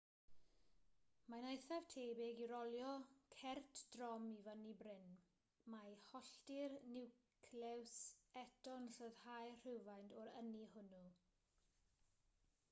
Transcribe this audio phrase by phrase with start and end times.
[1.31, 2.93] mae'n eithaf tebyg i rolio
[3.41, 5.13] cert drom i fyny bryn
[5.75, 7.95] mae hollti'r niwclews
[8.45, 11.05] eto'n rhyddhau rhywfaint o'r ynni hwnnw